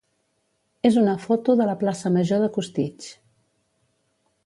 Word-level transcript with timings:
és 0.89 0.97
una 1.01 1.13
foto 1.27 1.55
de 1.61 1.69
la 1.73 1.77
plaça 1.83 2.15
major 2.17 2.43
de 2.45 2.51
Costitx. 2.59 3.15